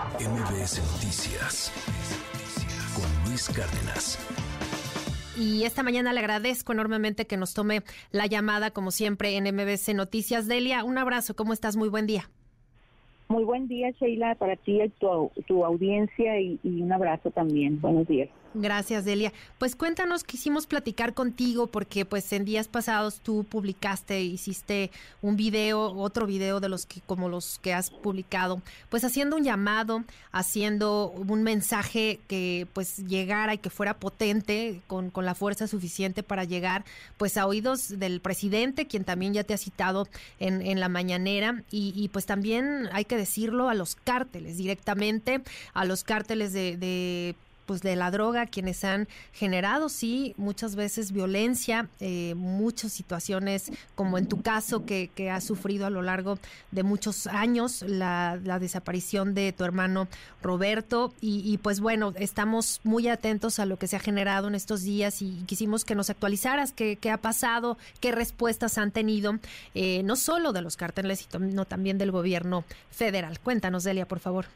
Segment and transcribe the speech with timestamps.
[0.00, 1.70] MBS Noticias
[2.94, 4.18] con Luis Cárdenas.
[5.38, 9.94] Y esta mañana le agradezco enormemente que nos tome la llamada, como siempre, en MBC
[9.94, 10.48] Noticias.
[10.48, 11.76] Delia, un abrazo, ¿cómo estás?
[11.76, 12.30] Muy buen día.
[13.28, 17.78] Muy buen día, Sheila, para ti y tu, tu audiencia y, y un abrazo también.
[17.80, 18.30] Buenos días.
[18.52, 19.32] Gracias, Delia.
[19.58, 24.90] Pues cuéntanos, quisimos platicar contigo porque pues en días pasados tú publicaste, hiciste
[25.22, 29.44] un video, otro video de los que como los que has publicado, pues haciendo un
[29.44, 30.02] llamado,
[30.32, 36.24] haciendo un mensaje que pues llegara y que fuera potente con, con la fuerza suficiente
[36.24, 36.84] para llegar
[37.18, 40.08] pues a oídos del presidente, quien también ya te ha citado
[40.40, 45.40] en, en la mañanera y, y, pues también hay que decirlo a los cárteles directamente,
[45.72, 47.36] a los cárteles de, de
[47.70, 54.18] pues de la droga, quienes han generado, sí, muchas veces violencia, eh, muchas situaciones, como
[54.18, 56.40] en tu caso, que, que has sufrido a lo largo
[56.72, 60.08] de muchos años, la, la desaparición de tu hermano
[60.42, 61.14] Roberto.
[61.20, 65.22] Y, pues bueno, estamos muy atentos a lo que se ha generado en estos días
[65.22, 69.38] y quisimos que nos actualizaras qué, ha pasado, qué respuestas han tenido,
[69.76, 73.38] eh, no solo de los cárteles, sino también del gobierno federal.
[73.38, 74.46] Cuéntanos, Delia, por favor.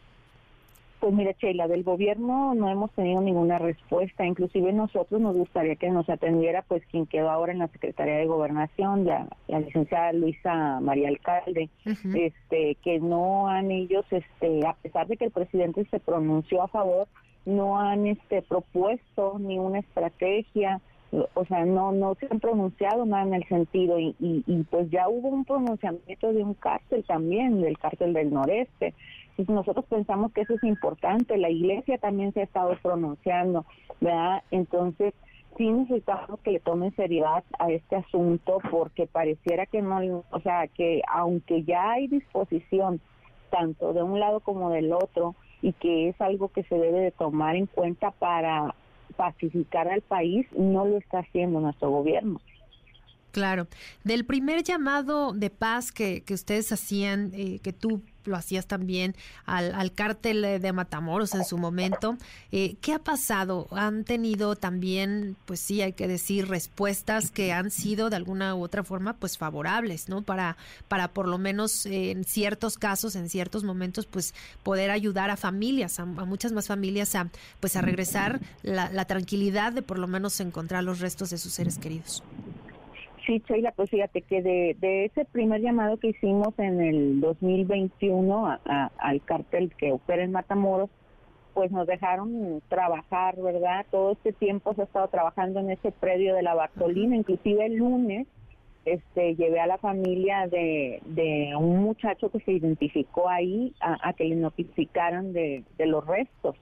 [1.00, 4.25] Pues mira, Sheila, del gobierno no hemos tenido ninguna respuesta.
[4.25, 8.27] Inclusive nosotros nos gustaría que nos atendiera, pues quien quedó ahora en la Secretaría de
[8.27, 12.17] Gobernación, la, la licenciada Luisa María Alcalde, uh -huh.
[12.27, 16.69] este, que no han ellos, este, a pesar de que el presidente se pronunció a
[16.69, 17.06] favor,
[17.45, 20.81] no han este propuesto ni una estrategia,
[21.34, 24.91] o sea, no no se han pronunciado nada en el sentido y, y, y pues
[24.91, 28.95] ya hubo un pronunciamiento de un cártel también, del cártel del noreste.
[29.36, 33.66] Nosotros pensamos que eso es importante, la iglesia también se ha estado pronunciando,
[34.00, 34.42] ¿verdad?
[34.50, 35.12] Entonces,
[35.56, 40.68] sí necesitamos que le tomen seriedad a este asunto porque pareciera que no, o sea,
[40.68, 43.00] que aunque ya hay disposición
[43.50, 47.10] tanto de un lado como del otro y que es algo que se debe de
[47.10, 48.74] tomar en cuenta para
[49.16, 52.40] pacificar al país, no lo está haciendo nuestro gobierno.
[53.30, 53.67] Claro.
[54.05, 59.14] Del primer llamado de paz que, que ustedes hacían, eh, que tú lo hacías también
[59.46, 62.17] al, al cártel de Matamoros en su momento.
[62.52, 63.68] Eh, ¿Qué ha pasado?
[63.70, 68.62] ¿Han tenido también, pues sí, hay que decir, respuestas que han sido de alguna u
[68.62, 70.23] otra forma, pues favorables, ¿no?
[70.23, 70.57] Para,
[70.89, 75.36] para por lo menos eh, en ciertos casos, en ciertos momentos, pues poder ayudar a
[75.36, 77.29] familias, a, a muchas más familias a,
[77.61, 81.52] pues a regresar la, la tranquilidad de por lo menos encontrar los restos de sus
[81.52, 82.23] seres queridos.
[83.27, 88.46] Sí, Sheila, pues fíjate que de, de, ese primer llamado que hicimos en el 2021
[88.46, 90.90] a, a, al cartel que opera en Matamoros,
[91.55, 93.86] pues nos dejaron trabajar, ¿verdad?
[93.90, 97.77] Todo este tiempo se ha estado trabajando en ese predio de la Bartolina, inclusive el
[97.77, 98.27] lunes
[98.85, 104.12] este llevé a la familia de, de un muchacho que se identificó ahí a, a
[104.12, 106.56] que le notificaran de, de los restos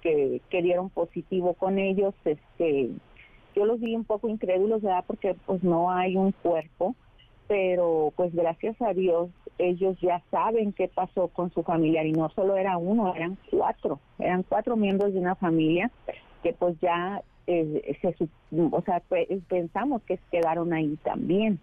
[0.00, 2.90] que, que dieron positivo con ellos, este
[3.54, 5.04] yo los vi un poco incrédulos, ¿verdad?
[5.06, 6.94] Porque pues no hay un cuerpo,
[7.48, 12.30] pero pues gracias a Dios ellos ya saben qué pasó con su familiar y no
[12.30, 15.90] solo era uno, eran cuatro, eran cuatro miembros de una familia
[16.42, 18.14] que pues ya eh, se,
[18.70, 19.02] o sea,
[19.48, 21.58] pensamos que quedaron ahí también.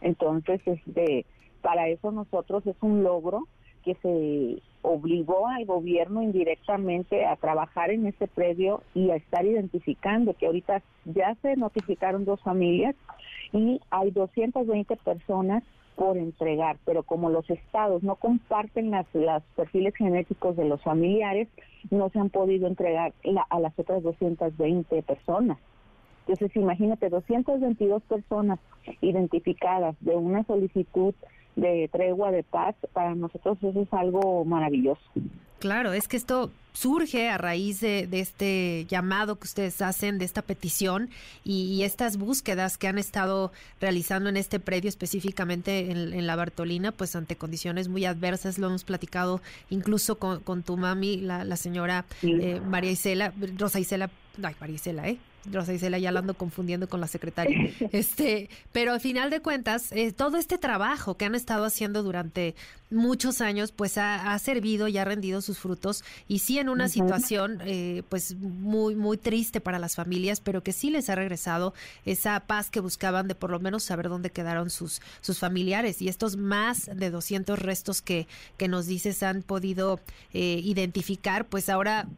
[0.00, 1.24] Entonces, este,
[1.62, 3.46] para eso nosotros es un logro
[3.84, 10.34] que se obligó al gobierno indirectamente a trabajar en ese predio y a estar identificando
[10.34, 12.94] que ahorita ya se notificaron dos familias
[13.52, 15.62] y hay 220 personas
[15.96, 21.48] por entregar, pero como los estados no comparten las, las perfiles genéticos de los familiares,
[21.90, 25.58] no se han podido entregar la, a las otras 220 personas.
[26.20, 28.60] Entonces, imagínate, 222 personas
[29.00, 31.14] identificadas de una solicitud
[31.60, 35.02] de tregua, de paz, para nosotros eso es algo maravilloso.
[35.58, 40.24] Claro, es que esto surge a raíz de, de, este llamado que ustedes hacen, de
[40.24, 41.10] esta petición
[41.42, 46.36] y, y, estas búsquedas que han estado realizando en este predio, específicamente en, en, la
[46.36, 48.58] Bartolina, pues ante condiciones muy adversas.
[48.58, 49.40] Lo hemos platicado
[49.70, 52.38] incluso con, con tu mami, la, la señora sí.
[52.40, 55.18] eh, María Isela, Rosa Isela, ay, María Isela, ¿eh?
[55.52, 57.72] Rosa Isela ya la ando confundiendo con la secretaria.
[57.92, 62.54] Este, pero al final de cuentas, eh, todo este trabajo que han estado haciendo durante
[62.90, 66.04] muchos años, pues ha, ha, servido y ha rendido sus frutos.
[66.26, 66.90] Y sí en una uh -huh.
[66.90, 71.74] situación, eh, pues muy, muy triste para las familias, pero que sí les ha regresado
[72.04, 76.02] esa paz que buscaban de por lo menos saber dónde quedaron sus, sus familiares.
[76.02, 80.00] Y estos más de 200 restos que, que nos dices han podido
[80.32, 82.08] eh, identificar, pues ahora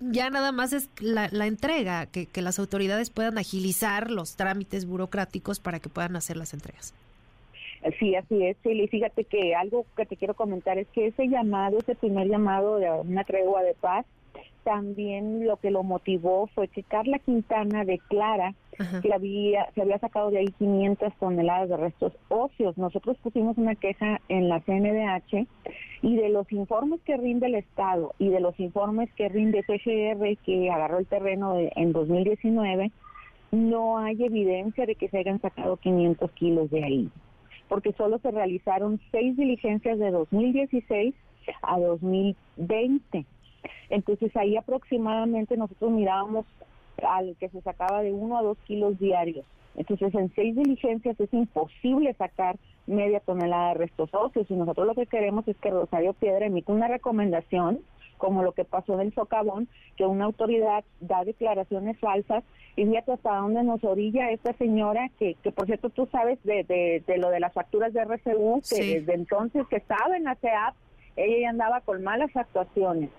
[0.00, 4.86] ya nada más es la, la entrega, que, que, las autoridades puedan agilizar los trámites
[4.86, 6.94] burocráticos para que puedan hacer las entregas.
[7.98, 11.78] Sí, así es, Y Fíjate que algo que te quiero comentar es que ese llamado,
[11.78, 14.04] ese primer llamado de una tregua de paz,
[14.66, 18.52] también lo que lo motivó fue que Carla Quintana declara
[19.00, 22.76] que había, se había sacado de ahí 500 toneladas de restos óseos.
[22.76, 25.46] Nosotros pusimos una queja en la CNDH
[26.02, 30.36] y de los informes que rinde el Estado y de los informes que rinde CGR,
[30.44, 32.90] que agarró el terreno en 2019,
[33.52, 37.10] no hay evidencia de que se hayan sacado 500 kilos de ahí,
[37.68, 41.14] porque solo se realizaron seis diligencias de 2016
[41.62, 43.26] a 2020
[43.90, 46.46] entonces ahí aproximadamente nosotros mirábamos
[47.02, 49.44] al que se sacaba de uno a dos kilos diarios.
[49.76, 54.94] Entonces en seis diligencias es imposible sacar media tonelada de restos óseos y nosotros lo
[54.94, 57.80] que queremos es que Rosario Piedra emita una recomendación
[58.16, 63.12] como lo que pasó en el socavón, que una autoridad da declaraciones falsas y fíjate
[63.12, 66.64] hasta dónde nos orilla esta señora, que, que por cierto tú sabes de,
[67.06, 70.74] de, lo de las facturas de RCU, que desde entonces que estaba en la CEAP,
[71.16, 73.10] ella ya andaba con malas actuaciones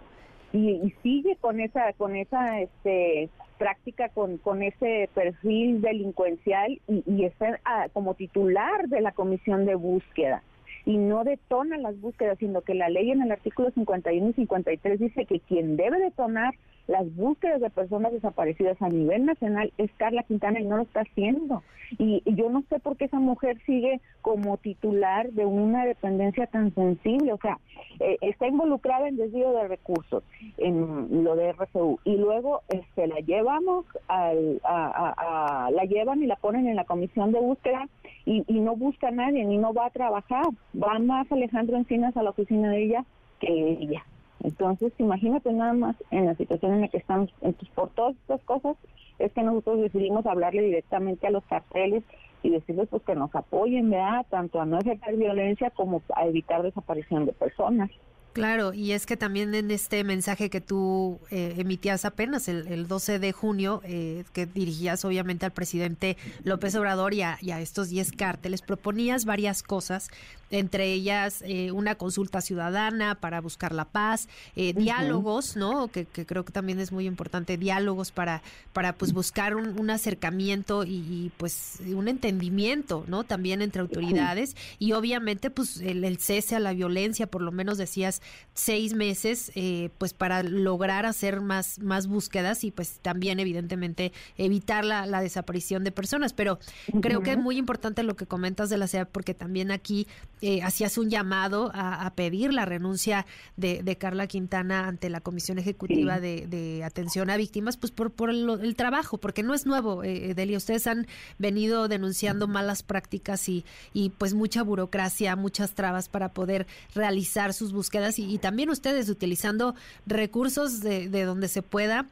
[0.54, 7.26] y, sigue con esa con esa este práctica con, con ese perfil delincuencial y, y
[7.26, 10.44] está ah, como titular de la comisión de búsqueda
[10.88, 15.00] y no detona las búsquedas, sino que la ley en el artículo 51 y 53
[15.00, 16.54] dice que quien debe detonar
[16.88, 21.02] las búsquedas de personas desaparecidas a nivel nacional es Carla Quintana y no lo está
[21.02, 21.62] haciendo.
[21.98, 26.74] Y, yo no sé por qué esa mujer sigue como titular de una dependencia tan
[26.74, 27.60] sensible, o sea,
[28.00, 30.24] eh, está involucrada en desvío de recursos,
[30.58, 36.36] en lo de RCU, y luego este, la llevamos, al, a, la llevan y la
[36.36, 37.88] ponen en la comisión de búsqueda
[38.28, 40.46] y, y no busca a nadie, ni no va a trabajar,
[40.76, 43.06] va más Alejandro Encinas a la oficina de ella
[43.40, 44.04] que ella.
[44.44, 47.34] Entonces, imagínate nada más en la situación en la que estamos.
[47.42, 48.76] Entonces, por todas estas cosas
[49.18, 52.04] es que nosotros decidimos hablarle directamente a los carteles
[52.44, 54.26] y decirles pues que nos apoyen, ¿verdad?
[54.30, 57.90] Tanto a no ejercer violencia como a evitar desaparición de personas.
[58.38, 63.18] Claro, y es que también en este mensaje que tú eh, emitías apenas el, 12
[63.18, 68.62] de junio, eh, que dirigías obviamente al presidente López Obrador y a, estos 10 cárteles,
[68.62, 70.12] proponías varias cosas,
[70.52, 75.88] entre ellas eh, una consulta ciudadana para buscar la paz, diálogos, ¿no?
[75.90, 78.42] Que, creo que también es muy importante, diálogos para,
[78.74, 83.24] para pues buscar un, acercamiento y, pues un entendimiento, ¿no?
[83.24, 88.22] También entre autoridades y obviamente pues el cese a la violencia, por lo menos decías
[88.54, 94.86] seis meses eh, pues para lograr hacer más, más búsquedas y pues también evidentemente evitar
[94.86, 96.34] la, desaparición de personas.
[96.34, 96.60] Pero
[97.02, 100.08] creo que es muy importante lo que comentas de la CEA porque también aquí
[100.42, 103.26] eh, hacías un llamado a, pedir la renuncia
[103.56, 108.76] de, Carla Quintana ante la Comisión Ejecutiva de, Atención a Víctimas pues por, por el,
[108.76, 110.58] trabajo, porque no es nuevo, eh, Delia.
[110.58, 111.08] Ustedes han
[111.38, 117.74] venido denunciando malas prácticas y, y pues mucha burocracia, muchas trabas para poder realizar sus
[117.74, 119.76] búsquedas y, también ustedes utilizando
[120.06, 122.06] recursos de, donde se pueda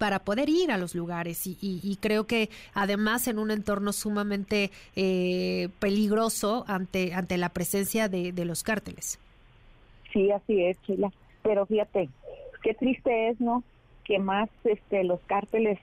[0.00, 5.68] para poder ir a los lugares y, creo que además en un entorno sumamente eh,
[5.78, 9.18] peligroso ante ante la presencia de, los cárteles.
[10.10, 11.12] Sí, así es, Chila.
[11.42, 12.08] Pero fíjate,
[12.62, 13.62] qué triste es, ¿no?
[14.04, 15.78] Que más este los cárteles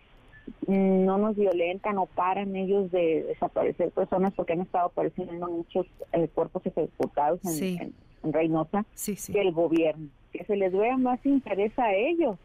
[0.65, 6.27] no nos violentan o paran ellos de desaparecer personas porque han estado apareciendo muchos eh,
[6.33, 7.93] cuerpos ejecutados en,
[8.23, 8.83] Reynosa
[9.31, 12.37] que el gobierno, que se les vea más interés a ellos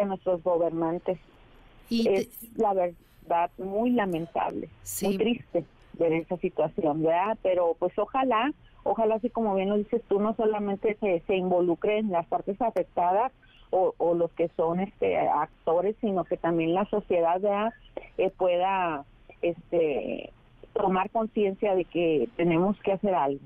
[0.00, 1.18] a nuestros gobernantes.
[1.88, 4.68] Y es la verdad muy lamentable,
[5.02, 5.64] muy triste
[5.98, 7.38] ver esa situación, ¿verdad?
[7.42, 12.10] Pero pues ojalá, ojalá así como bien lo dices tú, no solamente se, se involucren
[12.10, 13.32] las partes afectadas
[13.70, 17.72] o, o, los que son este actores, sino que también la sociedad
[18.18, 19.04] eh, pueda
[19.42, 20.32] este
[20.74, 23.40] tomar conciencia de que tenemos que hacer algo.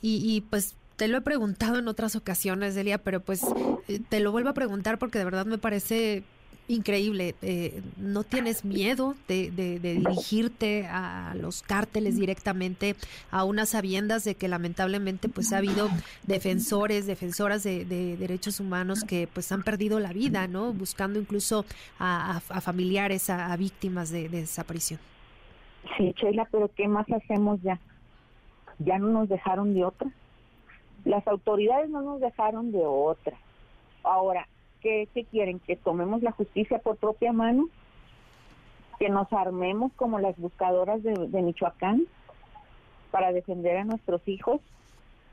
[0.00, 3.44] Y, y pues te lo he preguntado en otras ocasiones, Delia, pero pues
[3.88, 6.22] eh, te lo vuelvo a preguntar porque de verdad me parece
[6.68, 7.34] increíble.
[7.42, 12.96] Eh, ¿No tienes miedo de, dirigirte a los cárteles directamente,
[13.30, 15.88] a unas sabiendas de que lamentablemente pues ha habido
[16.26, 20.72] defensores, defensoras de, derechos humanos que pues han perdido la vida, ¿no?
[20.72, 21.64] Buscando incluso
[21.98, 25.00] a, familiares, a, víctimas de, de desaparición.
[25.96, 27.78] Sí, Sheila, pero ¿qué más hacemos ya?
[28.78, 30.10] ¿Ya no nos dejaron de otra?
[31.04, 33.36] Las autoridades no nos dejaron de otra.
[34.04, 34.46] Ahora,
[34.80, 35.58] ¿qué, quieren?
[35.60, 37.68] ¿Que tomemos la justicia por propia mano?
[38.98, 42.06] ¿Que nos armemos como las buscadoras de, Michoacán
[43.10, 44.60] para defender a nuestros hijos?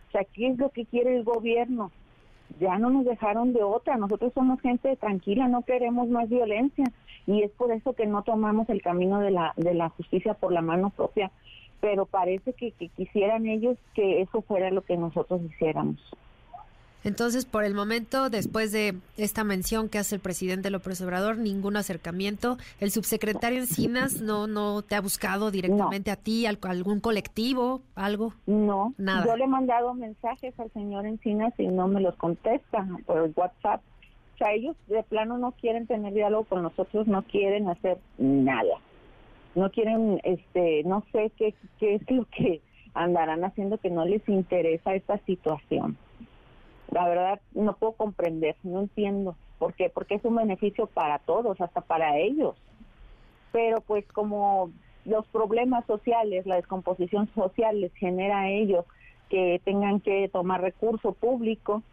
[0.07, 1.91] O sea, ¿qué es lo que quiere el gobierno?
[2.59, 3.95] Ya no nos dejaron de otra.
[3.97, 6.85] Nosotros somos gente tranquila, no queremos más violencia
[7.27, 10.51] y es por eso que no tomamos el camino de la de la justicia por
[10.51, 11.31] la mano propia
[11.81, 15.99] pero parece que, que quisieran ellos que eso fuera lo que nosotros hiciéramos.
[17.03, 21.77] Entonces, por el momento, después de esta mención que hace el presidente López Obrador, ningún
[21.77, 22.57] acercamiento.
[22.79, 28.33] El subsecretario Encinas no no te ha buscado directamente a ti, a algún colectivo, algo.
[28.45, 29.25] No, nada.
[29.25, 33.33] Yo le he mandado mensajes al señor Encinas y no me los contesta por el
[33.35, 33.81] WhatsApp.
[34.35, 38.75] O sea, ellos de plano no quieren tener diálogo con nosotros, no quieren hacer nada.
[39.55, 42.61] No quieren, este, no sé qué, qué es lo que
[42.93, 45.97] andarán haciendo que no les interesa esta situación
[46.91, 49.35] la verdad no puedo comprender, no entiendo.
[49.57, 49.89] ¿Por qué?
[49.89, 52.55] Porque es un beneficio para todos, hasta para ellos.
[53.51, 54.71] Pero pues como
[55.05, 58.85] los problemas sociales, la descomposición social les genera a ellos
[59.29, 61.83] que tengan que tomar recurso público,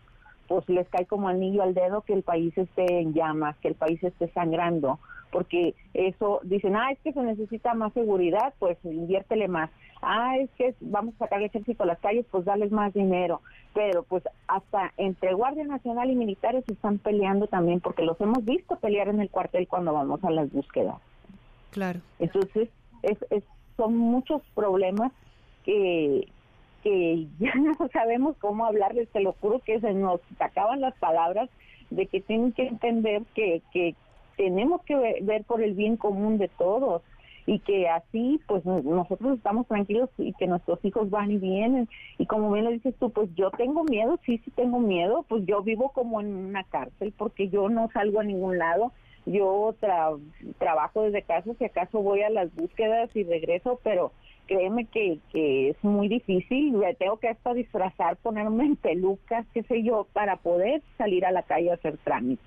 [0.48, 3.74] pues les cae como anillo al dedo que el país esté en llamas, que el
[3.74, 4.98] país esté sangrando,
[5.30, 9.70] porque eso dicen, ah, es que se necesita más seguridad, pues inviértele más.
[10.02, 13.40] Ah, es que vamos a sacar el ejército a las calles, pues darles más dinero.
[13.74, 18.76] Pero pues hasta entre Guardia Nacional y militares están peleando también, porque los hemos visto
[18.76, 20.96] pelear en el cuartel cuando vamos a las búsquedas.
[21.70, 22.00] Claro.
[22.18, 22.68] Entonces,
[23.02, 23.44] es, es,
[23.76, 25.12] son muchos problemas
[25.64, 26.28] que,
[26.86, 31.50] que ya no sabemos cómo hablarles, te lo juro que se nos acaban las palabras
[31.90, 33.96] de que tienen que entender que, que
[34.36, 37.02] tenemos que ver por el bien común de todos
[37.44, 41.88] y que así pues nosotros estamos tranquilos y que nuestros hijos van y vienen.
[42.18, 45.44] Y como bien lo dices tú pues yo tengo miedo sí sí tengo miedo pues
[45.44, 48.92] yo vivo como en una cárcel porque yo no salgo a ningún lado
[49.26, 49.74] yo
[50.58, 54.12] trabajo desde casa si acaso voy a las búsquedas y regreso pero
[54.46, 59.62] créeme que, que es muy difícil me tengo que hasta disfrazar ponerme en pelucas qué
[59.64, 62.46] sé yo para poder salir a la calle a hacer trámites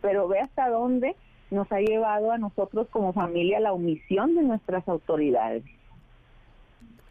[0.00, 1.16] pero ve hasta dónde
[1.50, 5.64] nos ha llevado a nosotros como familia la omisión de nuestras autoridades.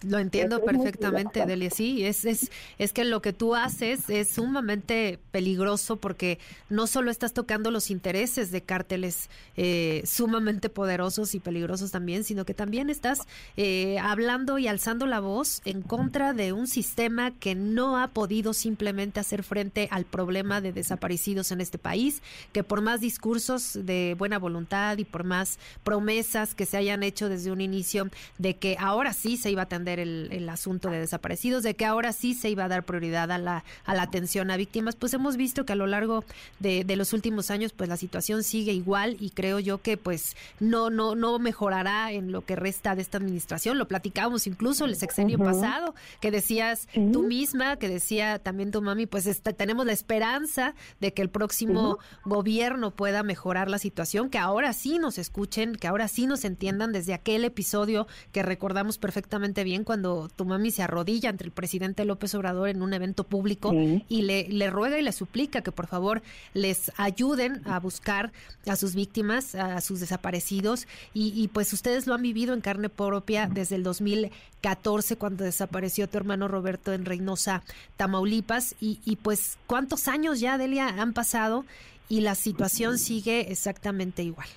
[0.03, 1.69] Lo entiendo perfectamente, Delia.
[1.71, 6.37] Sí, es, es, es que lo que tú haces es sumamente peligroso porque
[6.69, 12.45] no solo estás tocando los intereses de cárteles eh, sumamente poderosos y peligrosos también, sino
[12.45, 13.21] que también estás
[13.57, 18.53] eh, hablando y alzando la voz en contra de un sistema que no ha podido
[18.53, 22.21] simplemente hacer frente al problema de desaparecidos en este país,
[22.51, 27.29] que por más discursos de buena voluntad y por más promesas que se hayan hecho
[27.29, 31.63] desde un inicio de que ahora sí se iba a atender el, asunto de desaparecidos,
[31.63, 34.57] de que ahora sí se iba a dar prioridad a la, a la atención a
[34.57, 36.23] víctimas, pues hemos visto que a lo largo
[36.59, 40.35] de, de, los últimos años, pues la situación sigue igual y creo yo que pues
[40.59, 43.77] no, no, no mejorará en lo que resta de esta administración.
[43.77, 49.05] Lo platicábamos incluso el sexenio pasado, que decías tú misma, que decía también tu mami,
[49.05, 49.25] pues
[49.57, 54.99] tenemos la esperanza de que el próximo gobierno pueda mejorar la situación, que ahora sí
[54.99, 60.29] nos escuchen, que ahora sí nos entiendan desde aquel episodio que recordamos perfectamente bien cuando
[60.35, 64.47] tu mami se arrodilla ante el presidente López Obrador en un evento público y le,
[64.49, 66.21] le ruega y le suplica que por favor
[66.53, 68.31] les ayuden a buscar
[68.67, 70.87] a sus víctimas, a sus desaparecidos.
[71.13, 76.07] Y, y pues ustedes lo han vivido en carne propia desde el 2014 cuando desapareció
[76.07, 77.63] tu hermano Roberto en Reynosa,
[77.97, 78.75] Tamaulipas.
[78.79, 81.65] Y, y pues cuántos años ya, Delia, han pasado
[82.09, 84.47] y la situación sigue exactamente igual.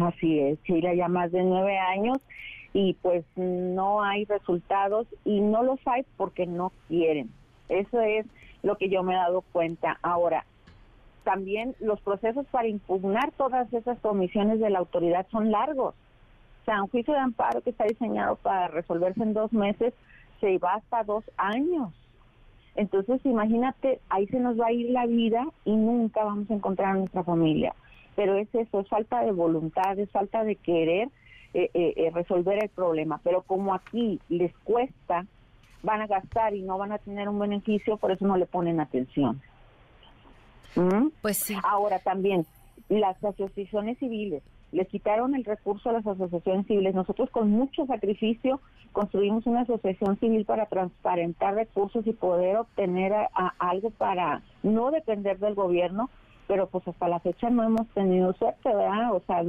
[0.00, 2.18] Así es, Chile ya más de nueve años
[2.72, 7.30] y pues no hay resultados y no los hay porque no quieren.
[7.68, 8.26] Eso es
[8.62, 9.98] lo que yo me he dado cuenta.
[10.02, 10.44] Ahora,
[11.24, 15.94] también los procesos para impugnar todas esas comisiones de la autoridad son largos.
[16.62, 19.94] O sea, un juicio de amparo que está diseñado para resolverse en dos meses
[20.40, 21.92] se va hasta dos años.
[22.76, 26.90] Entonces, imagínate, ahí se nos va a ir la vida y nunca vamos a encontrar
[26.90, 27.74] a nuestra familia.
[28.14, 31.08] Pero es eso, es falta de voluntad, es falta de querer
[31.52, 33.20] eh, eh, eh, resolver el problema.
[33.24, 35.26] Pero como aquí les cuesta,
[35.82, 38.80] van a gastar y no van a tener un beneficio, por eso no le ponen
[38.80, 39.40] atención.
[40.76, 41.08] ¿Mm?
[41.20, 41.56] Pues sí.
[41.64, 42.46] Ahora también,
[42.88, 44.42] las asociaciones civiles,
[44.72, 46.94] les quitaron el recurso a las asociaciones civiles.
[46.94, 48.60] Nosotros con mucho sacrificio
[48.92, 53.12] construimos una asociación civil para transparentar recursos y poder obtener
[53.58, 56.10] algo para no depender del gobierno,
[56.46, 59.14] pero pues hasta la fecha no hemos tenido suerte, ¿verdad?
[59.14, 59.42] O sea,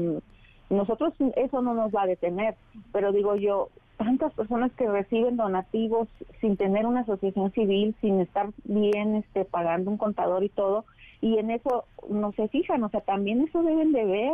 [0.71, 2.55] nosotros eso no nos va a detener,
[2.91, 6.07] pero digo yo, tantas personas que reciben donativos
[6.39, 10.85] sin tener una asociación civil, sin estar bien este pagando un contador y todo,
[11.19, 14.33] y en eso no se fijan, o sea, también eso deben de ver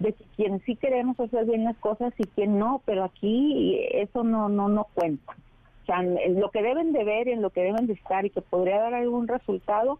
[0.00, 4.48] de quien sí queremos hacer bien las cosas y quien no, pero aquí eso no
[4.48, 5.36] no no cuenta.
[5.82, 8.42] O sea, lo que deben de ver, en lo que deben de estar y que
[8.42, 9.98] podría dar algún resultado,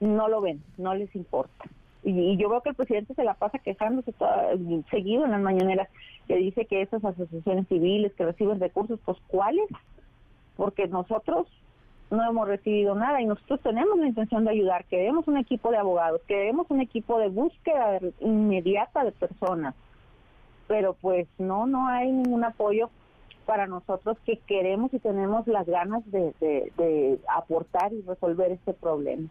[0.00, 1.64] no lo ven, no les importa.
[2.02, 4.14] Y, yo veo que el presidente se la pasa quejándose
[4.90, 5.88] seguido en las mañaneras,
[6.26, 9.68] que dice que esas asociaciones civiles que reciben recursos, pues ¿cuáles?
[10.56, 11.46] Porque nosotros
[12.10, 15.76] no hemos recibido nada y nosotros tenemos la intención de ayudar, queremos un equipo de
[15.76, 19.74] abogados, queremos un equipo de búsqueda inmediata de personas,
[20.66, 22.90] pero pues no, no hay ningún apoyo
[23.46, 29.28] para nosotros que queremos y tenemos las ganas de aportar y resolver este problema.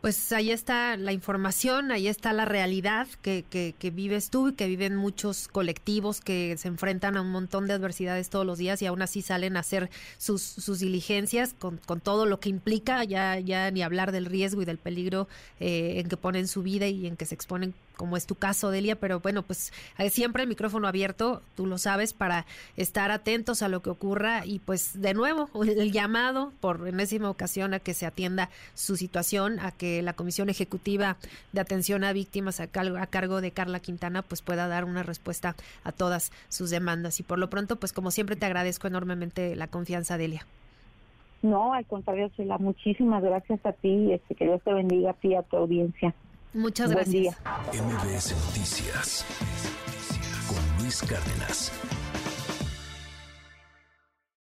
[0.00, 4.66] Pues ahí está la información, ahí está la realidad que, que, vives tú y que
[4.66, 8.86] viven muchos colectivos que se enfrentan a un montón de adversidades todos los días y
[8.86, 13.38] aún así salen a hacer sus, sus diligencias con, con todo lo que implica, ya,
[13.40, 15.28] ya ni hablar del riesgo y del peligro
[15.58, 18.70] eh, en que ponen su vida y en que se exponen como es tu caso,
[18.70, 22.46] Delia, pero bueno, pues eh, siempre el micrófono abierto, tú lo sabes, para
[22.78, 27.74] estar atentos a lo que ocurra y pues de nuevo el llamado por enésima ocasión
[27.74, 31.18] a que se atienda su situación, a que la Comisión Ejecutiva
[31.52, 35.54] de Atención a Víctimas a cargo, de Carla Quintana pues pueda dar una respuesta
[35.84, 37.20] a todas sus demandas.
[37.20, 40.46] Y por lo pronto, pues como siempre te agradezco enormemente la confianza, Delia.
[41.42, 45.34] No, al contrario, Sheila, muchísimas gracias a ti, este, que Dios te bendiga a ti
[45.34, 46.14] a tu audiencia.
[46.52, 47.36] Muchas gracias.
[47.72, 49.24] MBS Noticias
[50.48, 51.72] con Luis Cárdenas.